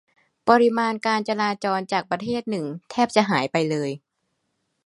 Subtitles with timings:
[0.47, 3.89] ปริมาณการจราจรจากประเทศหนึ่งแทบจะหายไปเลย